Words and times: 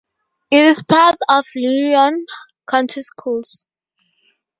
It 0.49 0.63
is 0.63 0.79
a 0.79 0.83
part 0.85 1.15
of 1.29 1.45
Leon 1.55 2.25
County 2.67 3.03
Schools. 3.03 3.65